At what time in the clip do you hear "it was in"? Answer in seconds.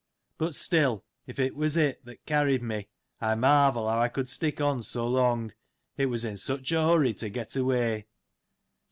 5.95-6.37